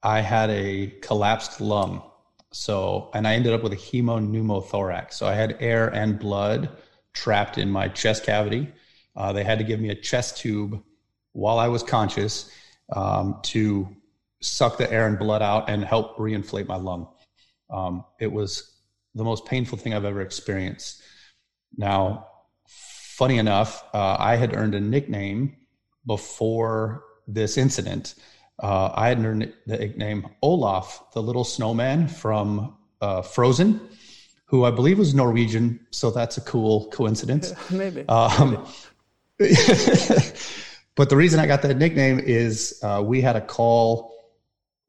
[0.03, 2.03] I had a collapsed lung.
[2.53, 5.15] So, and I ended up with a hemopneumothorax.
[5.15, 6.71] So I had air and blood
[7.13, 8.73] trapped in my chest cavity.
[9.17, 10.83] Uh, they had to give me a chest tube
[11.33, 12.51] while I was conscious
[12.95, 13.89] um, to
[14.41, 17.09] suck the air and blood out and help reinflate my lung.
[17.69, 18.79] Um, it was
[19.15, 21.03] the most painful thing I've ever experienced.
[21.77, 22.27] Now,
[22.67, 25.57] funny enough, uh, I had earned a nickname
[26.07, 28.15] before this incident.
[28.61, 33.81] Uh, I had the nickname Olaf, the little snowman from uh, Frozen,
[34.45, 35.87] who I believe was Norwegian.
[35.91, 37.53] So that's a cool coincidence.
[37.71, 38.07] Maybe.
[38.09, 38.67] Um,
[39.39, 44.15] but the reason I got that nickname is uh, we had a call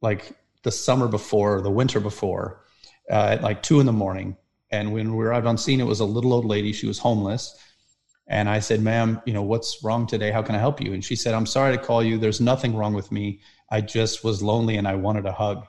[0.02, 2.66] like the summer before, the winter before,
[3.10, 4.36] uh, at like two in the morning.
[4.70, 6.74] And when we arrived on scene, it was a little old lady.
[6.74, 7.58] She was homeless.
[8.28, 10.32] And I said, ma'am, you know, what's wrong today?
[10.32, 10.94] How can I help you?
[10.94, 12.18] And she said, I'm sorry to call you.
[12.18, 13.42] There's nothing wrong with me.
[13.70, 15.66] I just was lonely and I wanted a hug.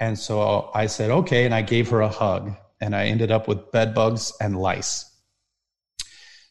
[0.00, 1.44] And so I said, okay.
[1.44, 2.54] And I gave her a hug.
[2.80, 5.10] And I ended up with bed bugs and lice.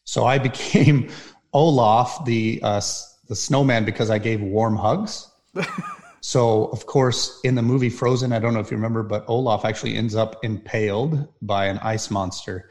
[0.04, 1.10] So I became
[1.54, 2.82] Olaf, the uh,
[3.28, 5.32] the snowman, because I gave warm hugs.
[6.22, 9.66] so of course, in the movie Frozen, I don't know if you remember, but Olaf
[9.66, 12.70] actually ends up impaled by an ice monster.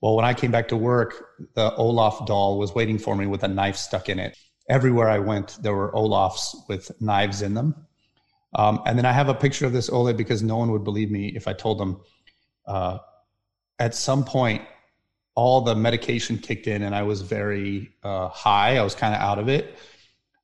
[0.00, 3.42] Well, when I came back to work, the Olaf doll was waiting for me with
[3.44, 4.36] a knife stuck in it.
[4.68, 7.86] Everywhere I went, there were Olafs with knives in them.
[8.54, 11.10] Um, and then I have a picture of this Ole because no one would believe
[11.10, 12.00] me if I told them.
[12.66, 12.98] Uh,
[13.78, 14.62] at some point,
[15.34, 18.78] all the medication kicked in, and I was very uh, high.
[18.78, 19.78] I was kind of out of it.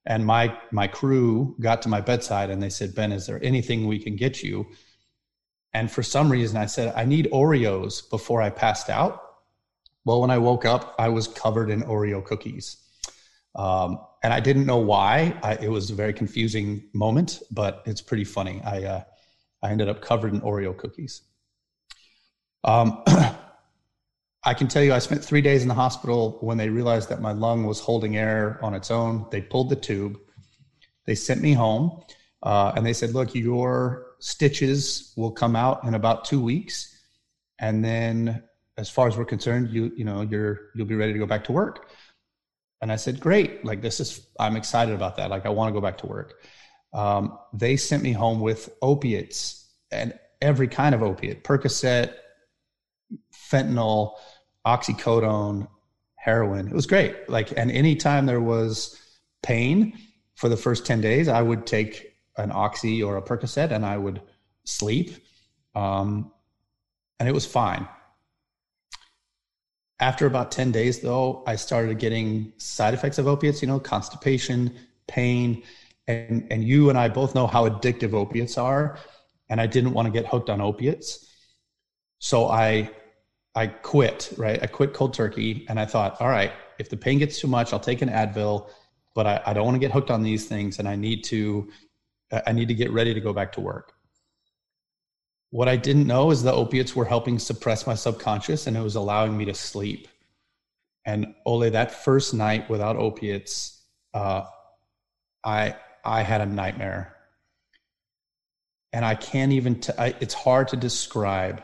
[0.07, 3.87] And my my crew got to my bedside and they said, "Ben, is there anything
[3.87, 4.67] we can get you?"
[5.75, 9.26] And for some reason, I said, "I need Oreos before I passed out."
[10.07, 12.77] Well, when I woke up, I was covered in Oreo cookies.
[13.57, 15.37] Um, and I didn't know why.
[15.43, 18.63] I, it was a very confusing moment, but it's pretty funny.
[18.65, 19.03] I, uh,
[19.65, 21.23] I ended up covered in Oreo cookies.
[22.63, 23.03] Um,
[24.45, 27.21] I can tell you, I spent three days in the hospital when they realized that
[27.21, 29.27] my lung was holding air on its own.
[29.33, 30.21] They pulled the tube.
[31.05, 32.01] They sent me home,
[32.45, 36.97] uh, and they said, "Look, your stitches will come out in about two weeks,
[37.59, 38.45] and then,
[38.79, 41.45] as far as we're concerned, you you know you're you'll be ready to go back
[41.45, 41.91] to work."
[42.81, 43.65] And I said, "Great!
[43.65, 45.31] Like this is I'm excited about that.
[45.31, 46.35] Like I want to go back to work."
[46.93, 52.15] Um, they sent me home with opiates and every kind of opiate: Percocet,
[53.33, 54.15] fentanyl,
[54.67, 55.69] oxycodone,
[56.17, 56.69] heroin.
[56.69, 57.29] It was great.
[57.29, 59.01] Like, and anytime there was
[59.43, 59.97] pain
[60.35, 63.97] for the first 10 days, I would take an oxy or a Percocet and I
[63.97, 64.21] would
[64.65, 65.17] sleep.
[65.75, 66.33] Um,
[67.19, 67.89] and it was fine.
[69.99, 74.75] After about 10 days, though, I started getting side effects of opiates, you know, constipation,
[75.07, 75.63] pain.
[76.07, 78.99] And, and you and I both know how addictive opiates are.
[79.49, 81.27] And I didn't want to get hooked on opiates.
[82.19, 82.91] So I
[83.55, 84.63] I quit, right?
[84.63, 87.73] I quit cold turkey and I thought, all right, if the pain gets too much,
[87.73, 88.69] I'll take an Advil,
[89.15, 91.71] but I, I don't want to get hooked on these things and I need to
[92.47, 93.96] I need to get ready to go back to work.
[95.51, 98.97] What I didn't know is the opiates were helping suppress my subconscious and it was
[98.97, 100.09] allowing me to sleep.
[101.05, 103.81] And Ole, that first night without opiates,
[104.13, 104.45] uh,
[105.45, 107.17] I I had a nightmare,
[108.93, 109.81] and I can't even.
[109.81, 111.63] T- I, it's hard to describe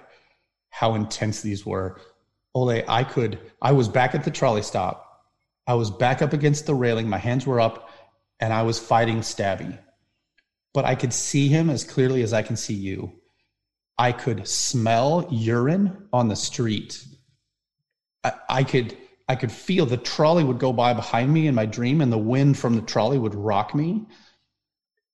[0.71, 2.01] how intense these were.
[2.55, 3.41] Ole, I could.
[3.61, 5.09] I was back at the trolley stop.
[5.67, 7.09] I was back up against the railing.
[7.09, 7.91] My hands were up,
[8.39, 9.79] and I was fighting Stabby.
[10.73, 13.13] But I could see him as clearly as I can see you.
[14.03, 17.05] I could smell urine on the street.
[18.25, 18.97] I, I could
[19.29, 22.19] I could feel the trolley would go by behind me in my dream, and the
[22.19, 24.07] wind from the trolley would rock me.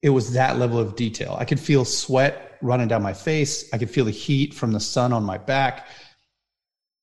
[0.01, 1.37] It was that level of detail.
[1.39, 3.69] I could feel sweat running down my face.
[3.75, 5.87] I could feel the heat from the sun on my back.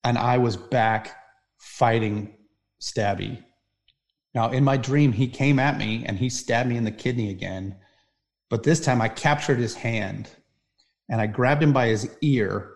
[0.04, 1.16] And I was back
[1.60, 2.36] fighting
[2.82, 3.44] Stabby.
[4.34, 7.30] Now, in my dream, he came at me and he stabbed me in the kidney
[7.30, 7.76] again.
[8.50, 10.32] But this time I captured his hand
[11.10, 12.72] and I grabbed him by his ear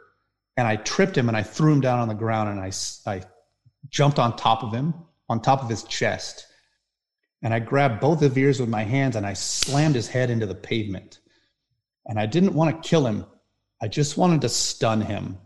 [0.58, 2.72] and I tripped him and I threw him down on the ground and I,
[3.10, 3.24] I
[3.89, 4.94] jumped on top of him,
[5.30, 6.48] on top of his chest.
[7.42, 10.30] And I grabbed both of his ears with my hands and I slammed his head
[10.30, 11.20] into the pavement.
[12.06, 13.26] And I didn't want to kill him.
[13.82, 15.38] I just wanted to stun him.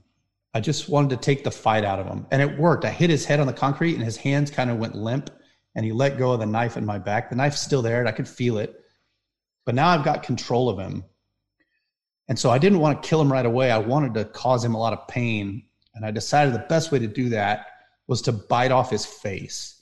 [0.55, 2.25] I just wanted to take the fight out of him.
[2.31, 2.85] And it worked.
[2.85, 5.29] I hit his head on the concrete and his hands kind of went limp
[5.75, 7.29] and he let go of the knife in my back.
[7.29, 8.79] The knife's still there and I could feel it.
[9.65, 11.03] But now I've got control of him.
[12.27, 13.71] And so I didn't want to kill him right away.
[13.71, 15.63] I wanted to cause him a lot of pain.
[15.95, 17.67] And I decided the best way to do that
[18.07, 19.81] was to bite off his face.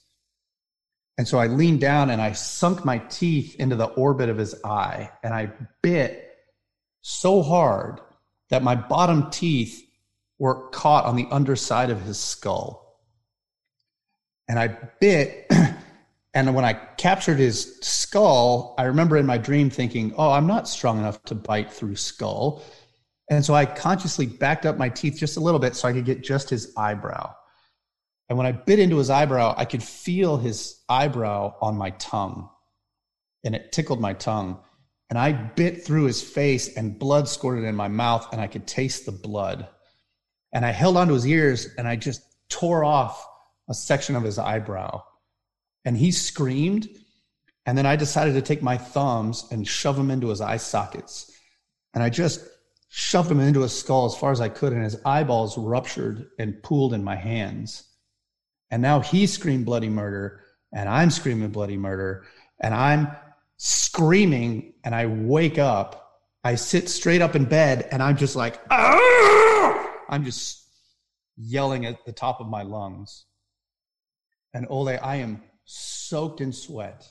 [1.18, 4.56] And so I leaned down and I sunk my teeth into the orbit of his
[4.64, 5.52] eye and I
[5.82, 6.36] bit
[7.02, 8.00] so hard
[8.50, 9.88] that my bottom teeth
[10.40, 13.00] were caught on the underside of his skull.
[14.48, 14.68] And I
[15.00, 15.46] bit,
[16.34, 20.68] and when I captured his skull, I remember in my dream thinking, oh, I'm not
[20.68, 22.64] strong enough to bite through skull.
[23.30, 26.06] And so I consciously backed up my teeth just a little bit so I could
[26.06, 27.34] get just his eyebrow.
[28.30, 32.50] And when I bit into his eyebrow, I could feel his eyebrow on my tongue.
[33.44, 34.60] And it tickled my tongue.
[35.10, 38.66] And I bit through his face, and blood squirted in my mouth, and I could
[38.66, 39.68] taste the blood.
[40.54, 43.28] And I held onto his ears, and I just tore off
[43.70, 45.04] a section of his eyebrow.
[45.86, 46.90] And he screamed.
[47.66, 51.32] And then I decided to take my thumbs and shove them into his eye sockets.
[51.94, 52.48] And I just
[52.90, 56.62] shoved them into his skull as far as I could, and his eyeballs ruptured and
[56.62, 57.84] pooled in my hands.
[58.70, 60.42] And now he screamed bloody murder,
[60.74, 62.26] and I'm screaming bloody murder,
[62.60, 63.10] and I'm
[63.58, 66.20] screaming, and I wake up.
[66.44, 69.90] I sit straight up in bed, and I'm just like, Arr!
[70.10, 70.68] I'm just
[71.38, 73.26] yelling at the top of my lungs.
[74.54, 75.42] And Ole, I am
[75.72, 77.08] soaked in sweat,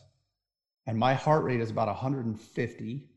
[0.87, 3.11] and my heart rate is about 150,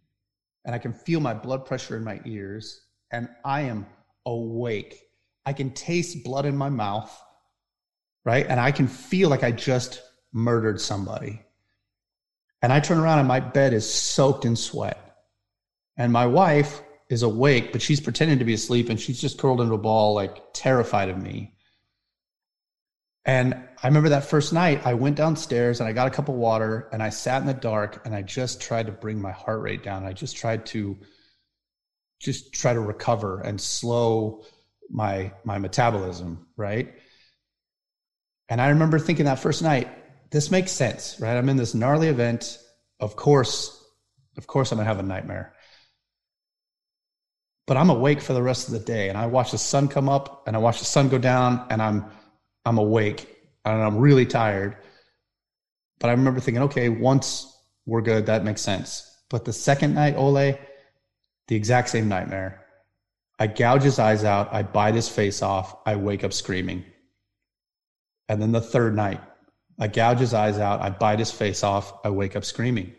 [0.66, 3.86] and I can feel my blood pressure in my ears, and I am
[4.26, 5.02] awake.
[5.46, 7.12] I can taste blood in my mouth
[8.26, 8.46] right?
[8.48, 10.02] And I can feel like I just
[10.32, 11.42] murdered somebody.
[12.62, 15.00] And I turn around and my bed is soaked in sweat.
[15.98, 19.62] And my wife is awake, but she's pretending to be asleep and she's just curled
[19.62, 21.53] into a ball, like terrified of me.
[23.26, 26.36] And I remember that first night, I went downstairs and I got a cup of
[26.36, 29.62] water and I sat in the dark and I just tried to bring my heart
[29.62, 30.06] rate down.
[30.06, 30.98] I just tried to
[32.20, 34.44] just try to recover and slow
[34.90, 36.94] my my metabolism, right?
[38.50, 39.88] And I remember thinking that first night,
[40.32, 41.38] this makes sense, right?
[41.38, 42.60] I'm in this gnarly event.
[43.00, 43.82] Of course,
[44.38, 45.54] of course, I'm gonna have a nightmare.
[47.66, 50.10] But I'm awake for the rest of the day, and I watch the sun come
[50.10, 52.12] up, and I watch the sun go down, and I'm
[52.66, 53.28] I'm awake,
[53.66, 54.78] and I'm really tired.
[56.00, 59.10] But I remember thinking, okay, once we're good, that makes sense.
[59.30, 60.58] But the second night, Ole,
[61.48, 62.66] the exact same nightmare.
[63.40, 66.86] I gouge his eyes out, I bite his face off, I wake up screaming.
[68.30, 69.22] And then the third night,
[69.80, 72.94] I gouge his eyes out, I bite his face off, I wake up screaming.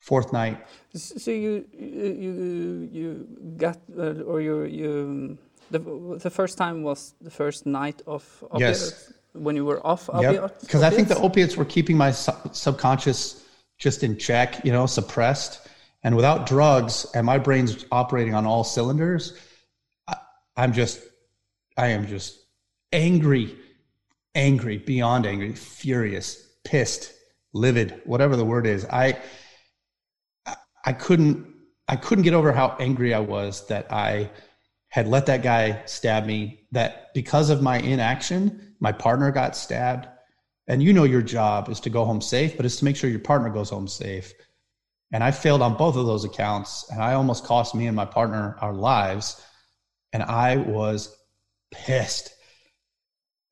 [0.00, 0.62] Fourth night.
[0.94, 3.26] So you you you
[3.56, 5.38] got uh, or you you
[5.70, 5.80] the
[6.22, 9.12] the first time was the first night of opiates yes.
[9.32, 10.64] when you were off opiates.
[10.64, 13.44] Because I think the opiates were keeping my subconscious
[13.78, 15.68] just in check, you know, suppressed.
[16.02, 19.38] And without drugs and my brain's operating on all cylinders,
[20.06, 20.16] I,
[20.56, 21.00] I'm just,
[21.78, 22.38] I am just
[22.92, 23.56] angry
[24.34, 27.12] angry, beyond angry, furious, pissed,
[27.52, 28.84] livid, whatever the word is.
[28.86, 29.18] I
[30.84, 31.46] I couldn't
[31.88, 34.30] I couldn't get over how angry I was that I
[34.94, 40.06] had let that guy stab me, that because of my inaction, my partner got stabbed.
[40.68, 43.10] And you know your job is to go home safe, but it's to make sure
[43.10, 44.32] your partner goes home safe.
[45.12, 48.04] And I failed on both of those accounts, and I almost cost me and my
[48.04, 49.44] partner our lives.
[50.12, 51.18] And I was
[51.72, 52.32] pissed.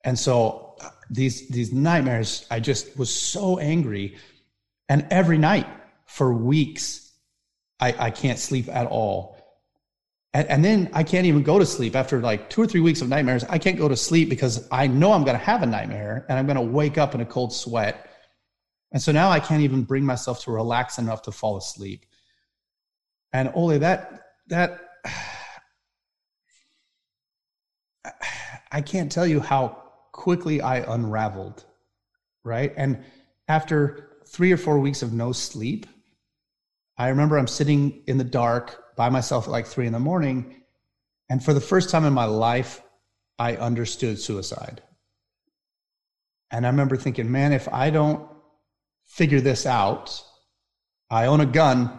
[0.05, 2.47] And so uh, these these nightmares.
[2.53, 4.16] I just was so angry,
[4.88, 5.66] and every night
[6.07, 7.12] for weeks,
[7.80, 9.41] I, I can't sleep at all.
[10.35, 13.03] And, and then I can't even go to sleep after like two or three weeks
[13.03, 13.45] of nightmares.
[13.45, 16.39] I can't go to sleep because I know I'm going to have a nightmare and
[16.39, 18.09] I'm going to wake up in a cold sweat.
[18.93, 22.07] And so now I can't even bring myself to relax enough to fall asleep.
[23.33, 24.80] And Ole, that that
[28.72, 31.64] I can't tell you how quickly I unraveled,
[32.45, 32.72] right?
[32.76, 33.05] And
[33.49, 35.87] after three or four weeks of no sleep,
[36.99, 40.62] I remember I'm sitting in the dark by myself at like three in the morning.
[41.30, 42.82] And for the first time in my life,
[43.38, 44.82] I understood suicide.
[46.51, 48.28] And I remember thinking, man, if I don't
[49.07, 50.22] figure this out,
[51.11, 51.99] I own a gun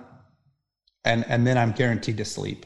[1.03, 2.65] and, and then I'm guaranteed to sleep.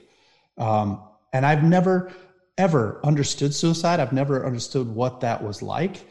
[0.57, 1.01] Um,
[1.33, 2.11] and I've never,
[2.57, 3.99] ever understood suicide.
[3.99, 6.05] I've never understood what that was like.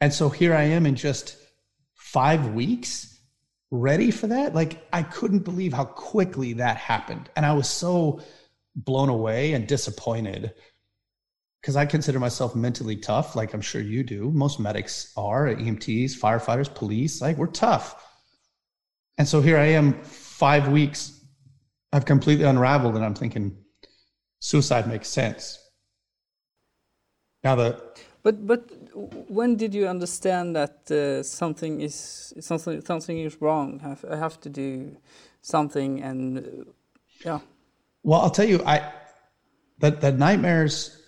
[0.00, 1.36] And so here I am in just
[1.94, 3.13] five weeks
[3.80, 4.54] ready for that.
[4.54, 7.28] Like I couldn't believe how quickly that happened.
[7.36, 8.20] And I was so
[8.76, 10.54] blown away and disappointed
[11.60, 14.30] because I consider myself mentally tough, like I'm sure you do.
[14.30, 18.02] Most medics are EMTs, firefighters, police, like we're tough.
[19.16, 21.24] And so here I am, five weeks,
[21.92, 23.56] I've completely unraveled, and I'm thinking
[24.40, 25.58] suicide makes sense.
[27.42, 27.80] Now the
[28.22, 33.80] but but when did you understand that uh, something is something something is wrong?
[33.84, 34.96] I have, I have to do
[35.42, 36.42] something, and uh,
[37.24, 37.40] yeah.
[38.02, 38.92] Well, I'll tell you, I
[39.78, 41.00] that the nightmares.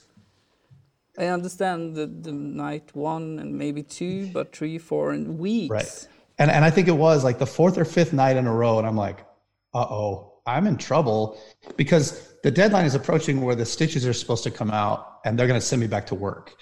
[1.19, 5.71] I understand the the night one and maybe two, but three, four, and weeks.
[5.71, 6.09] Right,
[6.39, 8.79] and and I think it was like the fourth or fifth night in a row,
[8.79, 9.21] and I'm like,
[9.75, 11.39] uh oh, I'm in trouble
[11.77, 15.47] because the deadline is approaching where the stitches are supposed to come out, and they're
[15.47, 16.57] going to send me back to work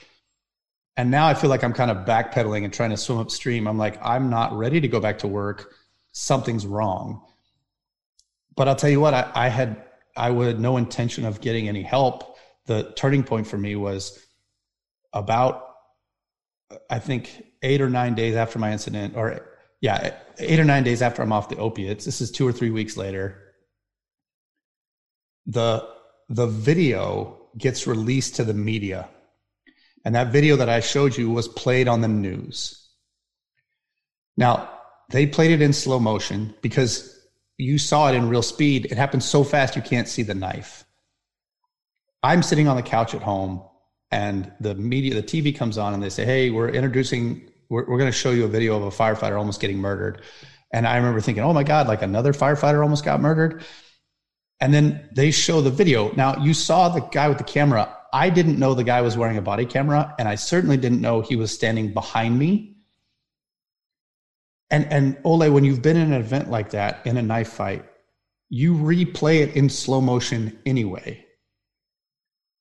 [0.96, 3.66] and now I feel like I'm kind of backpedaling and trying to swim upstream.
[3.66, 5.72] I'm like, I'm not ready to go back to work.
[6.12, 7.22] Something's wrong.
[8.56, 9.82] But I'll tell you what, I, I had
[10.16, 12.36] I would no intention of getting any help.
[12.66, 14.24] The turning point for me was
[15.12, 15.68] about
[16.88, 19.48] I think eight or nine days after my incident, or
[19.80, 22.04] yeah, eight or nine days after I'm off the opiates.
[22.04, 23.42] This is two or three weeks later.
[25.46, 25.88] The
[26.28, 29.08] the video gets released to the media
[30.04, 32.88] and that video that I showed you was played on the news.
[34.36, 34.70] Now,
[35.10, 37.14] they played it in slow motion because
[37.56, 38.86] you saw it in real speed.
[38.86, 40.84] It happened so fast you can't see the knife.
[42.22, 43.62] I'm sitting on the couch at home
[44.10, 47.98] and the media, the TV comes on and they say, Hey, we're introducing, we're, we're
[47.98, 50.22] going to show you a video of a firefighter almost getting murdered.
[50.72, 53.64] And I remember thinking, Oh my God, like another firefighter almost got murdered.
[54.60, 56.12] And then they show the video.
[56.14, 59.38] Now you saw the guy with the camera I didn't know the guy was wearing
[59.38, 62.76] a body camera, and I certainly didn't know he was standing behind me.
[64.70, 67.84] And and Ole, when you've been in an event like that in a knife fight,
[68.48, 71.26] you replay it in slow motion anyway.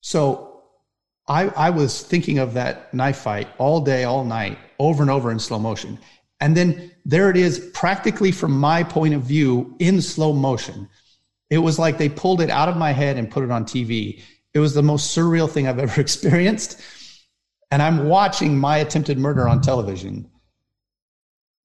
[0.02, 0.64] So
[1.28, 5.32] I I was thinking of that knife fight all day, all night, over and over
[5.32, 6.00] in slow motion.
[6.40, 10.90] And then there it is, practically from my point of view, in slow motion.
[11.52, 14.20] It was like they pulled it out of my head and put it on TV.
[14.54, 16.82] It was the most surreal thing I've ever experienced.
[17.72, 20.30] And I'm watching my attempted murder on television.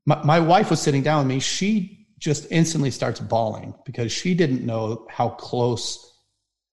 [0.06, 1.40] My, my wife was sitting down with me.
[1.40, 6.04] She just instantly starts bawling because she didn't know how close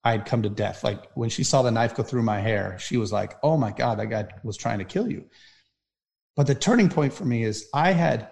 [0.04, 0.84] I'd come to death.
[0.84, 3.72] Like when she saw the knife go through my hair, she was like, oh my
[3.72, 5.24] God, that guy was trying to kill you.
[6.34, 8.28] But the turning point for me is I had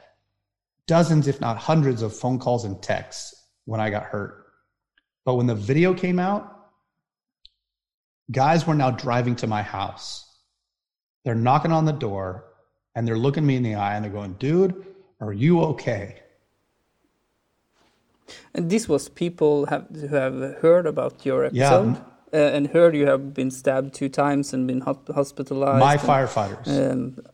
[0.86, 4.46] dozens, if not hundreds, of phone calls and texts when I got hurt.
[5.24, 6.53] But when the video came out,
[8.30, 10.24] guys were now driving to my house.
[11.24, 12.44] They're knocking on the door
[12.94, 14.86] and they're looking me in the eye and they're going, dude,
[15.20, 16.20] are you okay?
[18.54, 21.96] And this was people have, who have heard about your episode
[22.32, 22.40] yeah.
[22.40, 25.80] uh, and heard you have been stabbed two times and been hospitalized.
[25.80, 26.92] My and, firefighters.
[26.92, 27.24] Um,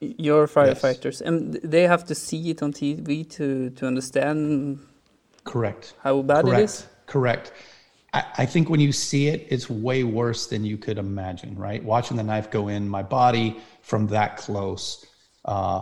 [0.00, 1.04] your firefighters.
[1.04, 1.20] Yes.
[1.22, 4.80] And they have to see it on TV to, to understand.
[5.44, 5.94] Correct.
[6.02, 6.60] How bad Correct.
[6.60, 6.86] it is?
[7.06, 7.52] Correct.
[8.14, 11.82] I, think when you see it, it's way worse than you could imagine, right?
[11.82, 15.04] Watching the knife go in my body from that close.
[15.44, 15.80] Uh,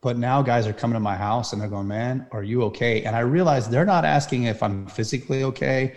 [0.00, 3.02] but now guys are coming to my house and they're going, man, are you okay?
[3.02, 5.96] And I realize they're not asking if I'm physically okay.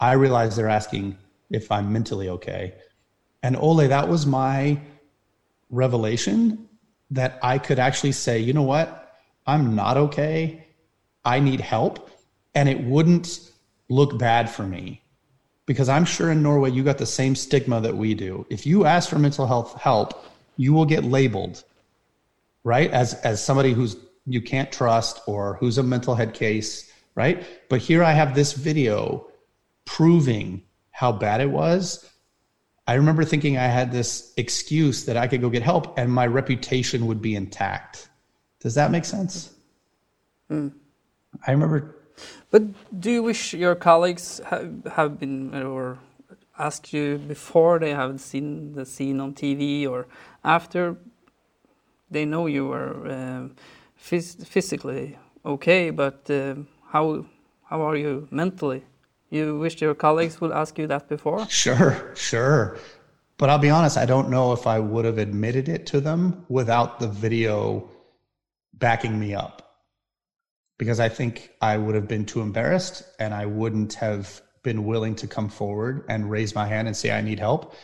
[0.00, 1.18] I realize they're asking
[1.50, 2.74] if I'm mentally okay.
[3.42, 4.80] And Ole, that was my
[5.68, 6.66] revelation
[7.10, 9.18] that I could actually say, you know what?
[9.46, 10.64] I'm not okay.
[11.26, 12.10] I need help.
[12.54, 13.50] And it wouldn't
[13.88, 15.02] look bad for me
[15.66, 18.46] because I'm sure in Norway you got the same stigma that we do.
[18.50, 20.24] If you ask for mental health help,
[20.56, 21.64] you will get labeled
[22.64, 22.90] right?
[22.90, 27.46] As as somebody who's you can't trust or who's a mental head case, right?
[27.68, 29.28] But here I have this video
[29.84, 32.10] proving how bad it was.
[32.86, 36.26] I remember thinking I had this excuse that I could go get help and my
[36.26, 38.08] reputation would be intact.
[38.60, 39.54] Does that make sense?
[40.48, 40.68] Hmm.
[41.46, 41.96] I remember
[42.54, 45.98] But do you wish your colleagues have, have been or
[46.56, 50.06] asked you before they have seen the scene on TV or
[50.44, 50.96] after
[52.12, 53.56] they know you are um,
[54.00, 57.26] phys- physically okay, but um how
[57.70, 58.84] how are you mentally?
[59.30, 61.48] You wish your colleagues would ask you that before?
[61.48, 62.78] Sure, sure.
[63.36, 66.46] But I'll be honest, I don't know if I would have admitted it to them
[66.48, 67.90] without the video
[68.74, 69.63] backing me up.
[70.78, 75.14] Because I think I would have been too embarrassed and I wouldn't have been willing
[75.16, 77.74] to come forward and raise my hand and say, I need help.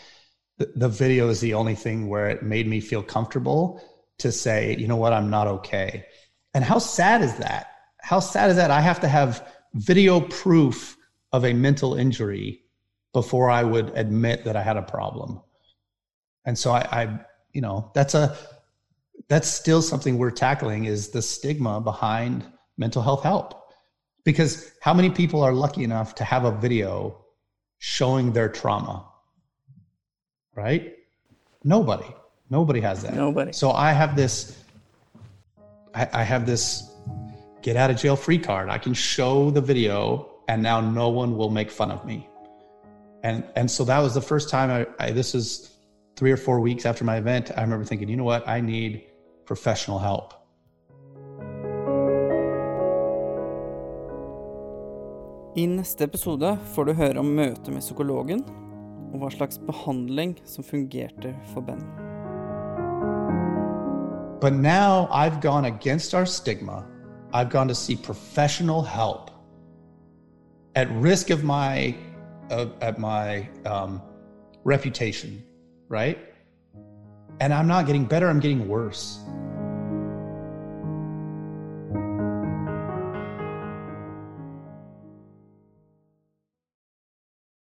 [0.59, 3.83] The, the video is the only thing where it made me feel comfortable
[4.19, 6.05] to say, you know what, I'm not okay.
[6.53, 7.69] And how sad is that?
[8.01, 8.71] How sad is that?
[8.71, 10.97] I have to have video proof
[11.33, 12.63] of a mental injury
[13.13, 15.41] before I would admit that I had a problem.
[16.45, 17.21] And so I, I,
[17.53, 18.37] you know, that's a
[19.29, 22.45] that's still something we're tackling is the stigma behind
[22.81, 23.49] mental health help.
[24.25, 27.25] Because how many people are lucky enough to have a video
[27.79, 29.07] showing their trauma?
[30.57, 30.97] Right?
[31.63, 32.13] Nobody.
[32.49, 33.15] Nobody has that.
[33.15, 33.53] Nobody.
[33.53, 34.65] So I have this
[35.95, 36.91] I, I have this
[37.63, 38.69] get out of jail free card.
[38.69, 42.29] I can show the video and now no one will make fun of me.
[43.23, 45.71] And and so that was the first time I, I this is
[46.17, 47.51] three or four weeks after my event.
[47.57, 49.05] I remember thinking, you know what, I need
[49.45, 50.40] professional help.
[55.57, 58.45] I neste episode får du høre om møtet med psykologen,
[59.11, 61.83] og hva slags behandling som fungerte for Ben.
[64.41, 66.85] But now I've gone against our stigma.
[67.35, 69.31] I've gone to see professional help
[70.77, 71.97] at risk of my
[72.51, 74.01] uh, at my um,
[74.65, 75.43] reputation,
[75.89, 76.19] right?
[77.41, 78.29] And I'm not getting better.
[78.31, 79.19] I'm getting worse.